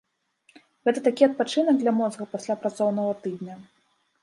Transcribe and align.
Гэта 0.89 1.03
такі 1.07 1.27
адпачынак 1.27 1.75
для 1.85 1.95
мозга 1.99 2.23
пасля 2.33 2.57
працоўнага 2.65 3.13
тыдня. 3.27 3.61